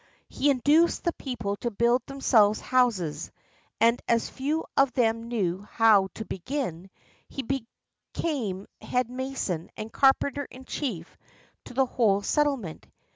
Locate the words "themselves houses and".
2.07-4.01